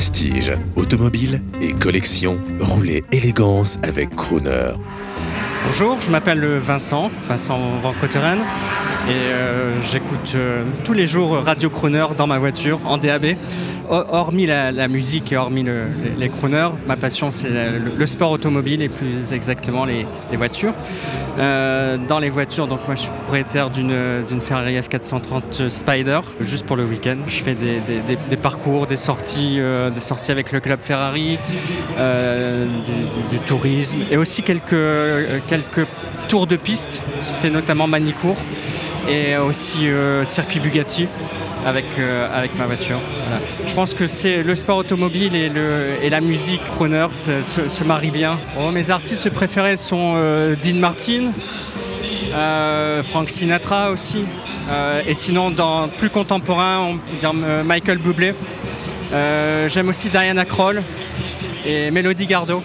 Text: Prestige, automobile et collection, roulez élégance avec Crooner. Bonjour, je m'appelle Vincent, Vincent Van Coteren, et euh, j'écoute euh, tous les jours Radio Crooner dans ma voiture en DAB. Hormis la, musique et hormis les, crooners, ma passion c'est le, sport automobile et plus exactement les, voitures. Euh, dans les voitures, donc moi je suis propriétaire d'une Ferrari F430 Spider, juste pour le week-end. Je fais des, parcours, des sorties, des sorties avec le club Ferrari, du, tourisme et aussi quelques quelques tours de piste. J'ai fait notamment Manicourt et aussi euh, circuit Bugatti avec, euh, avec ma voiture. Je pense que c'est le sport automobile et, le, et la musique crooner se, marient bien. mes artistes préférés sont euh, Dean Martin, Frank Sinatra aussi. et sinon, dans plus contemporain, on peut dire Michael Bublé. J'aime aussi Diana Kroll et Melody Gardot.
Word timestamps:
Prestige, 0.00 0.54
automobile 0.76 1.42
et 1.60 1.74
collection, 1.74 2.40
roulez 2.58 3.04
élégance 3.12 3.78
avec 3.82 4.08
Crooner. 4.16 4.72
Bonjour, 5.66 6.00
je 6.00 6.08
m'appelle 6.10 6.42
Vincent, 6.56 7.10
Vincent 7.28 7.60
Van 7.82 7.92
Coteren, 8.00 8.38
et 9.08 9.12
euh, 9.12 9.80
j'écoute 9.82 10.32
euh, 10.34 10.64
tous 10.84 10.92
les 10.92 11.06
jours 11.06 11.42
Radio 11.44 11.70
Crooner 11.70 12.06
dans 12.16 12.26
ma 12.26 12.38
voiture 12.38 12.80
en 12.86 12.98
DAB. 12.98 13.36
Hormis 13.88 14.46
la, 14.46 14.86
musique 14.86 15.32
et 15.32 15.36
hormis 15.36 15.66
les, 16.16 16.28
crooners, 16.28 16.68
ma 16.86 16.96
passion 16.96 17.32
c'est 17.32 17.48
le, 17.50 18.06
sport 18.06 18.30
automobile 18.30 18.82
et 18.82 18.88
plus 18.88 19.32
exactement 19.32 19.84
les, 19.84 20.06
voitures. 20.34 20.74
Euh, 21.40 21.96
dans 22.08 22.20
les 22.20 22.30
voitures, 22.30 22.68
donc 22.68 22.86
moi 22.86 22.94
je 22.94 23.00
suis 23.00 23.10
propriétaire 23.10 23.68
d'une 23.68 24.40
Ferrari 24.40 24.78
F430 24.78 25.68
Spider, 25.70 26.20
juste 26.38 26.66
pour 26.66 26.76
le 26.76 26.84
week-end. 26.84 27.16
Je 27.26 27.42
fais 27.42 27.56
des, 27.56 28.36
parcours, 28.36 28.86
des 28.86 28.96
sorties, 28.96 29.58
des 29.92 30.00
sorties 30.00 30.30
avec 30.30 30.52
le 30.52 30.60
club 30.60 30.78
Ferrari, 30.80 31.38
du, 31.96 33.40
tourisme 33.40 34.02
et 34.08 34.16
aussi 34.16 34.44
quelques 34.44 35.48
quelques 35.48 35.88
tours 36.28 36.46
de 36.46 36.54
piste. 36.54 37.02
J'ai 37.20 37.34
fait 37.34 37.50
notamment 37.50 37.88
Manicourt 37.88 38.38
et 39.10 39.36
aussi 39.36 39.88
euh, 39.88 40.24
circuit 40.24 40.60
Bugatti 40.60 41.08
avec, 41.66 41.84
euh, 41.98 42.28
avec 42.32 42.56
ma 42.56 42.66
voiture. 42.66 43.00
Je 43.66 43.74
pense 43.74 43.92
que 43.92 44.06
c'est 44.06 44.42
le 44.42 44.54
sport 44.54 44.78
automobile 44.78 45.34
et, 45.34 45.48
le, 45.48 45.94
et 46.00 46.08
la 46.08 46.20
musique 46.20 46.64
crooner 46.64 47.08
se, 47.12 47.84
marient 47.84 48.10
bien. 48.10 48.38
mes 48.72 48.90
artistes 48.90 49.28
préférés 49.30 49.76
sont 49.76 50.14
euh, 50.16 50.56
Dean 50.56 50.76
Martin, 50.76 51.30
Frank 53.02 53.28
Sinatra 53.28 53.90
aussi. 53.90 54.24
et 55.06 55.14
sinon, 55.14 55.50
dans 55.50 55.88
plus 55.88 56.10
contemporain, 56.10 56.78
on 56.78 56.98
peut 56.98 57.16
dire 57.18 57.34
Michael 57.34 57.98
Bublé. 57.98 58.32
J'aime 59.66 59.88
aussi 59.88 60.08
Diana 60.08 60.44
Kroll 60.44 60.82
et 61.66 61.90
Melody 61.90 62.26
Gardot. 62.26 62.62